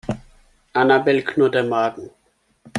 [0.73, 2.09] Annabel knurrt der Magen.